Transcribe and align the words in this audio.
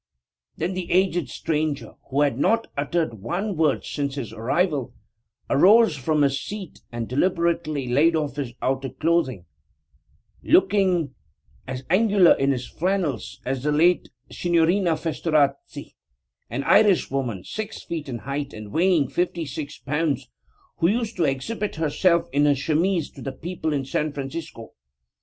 Then 0.57 0.73
the 0.73 0.89
aged 0.91 1.29
stranger, 1.29 1.93
who 2.09 2.21
had 2.21 2.39
not 2.39 2.65
uttered 2.75 3.21
one 3.21 3.55
word 3.55 3.85
since 3.85 4.15
his 4.15 4.33
arrival, 4.33 4.95
arose 5.47 5.95
from 5.95 6.23
his 6.23 6.41
seat 6.41 6.81
and 6.91 7.07
deliberately 7.07 7.87
laid 7.87 8.15
off 8.15 8.37
his 8.37 8.51
outer 8.63 8.89
clothing, 8.89 9.45
looking 10.41 11.13
as 11.67 11.83
angular 11.91 12.31
in 12.31 12.49
his 12.51 12.67
flannels 12.67 13.39
as 13.45 13.61
the 13.61 13.71
late 13.71 14.09
Signorina 14.31 14.97
Festorazzi, 14.97 15.93
an 16.49 16.63
Irish 16.63 17.11
woman, 17.11 17.43
six 17.43 17.83
feet 17.83 18.09
in 18.09 18.17
height, 18.17 18.53
and 18.53 18.71
weighing 18.71 19.07
fifty 19.07 19.45
six 19.45 19.77
pounds, 19.77 20.31
who 20.77 20.87
used 20.87 21.15
to 21.17 21.25
exhibit 21.25 21.75
herself 21.75 22.27
in 22.33 22.45
her 22.47 22.55
chemise 22.55 23.11
to 23.11 23.21
the 23.21 23.31
people 23.31 23.71
of 23.75 23.87
San 23.87 24.11
Francisco. 24.13 24.71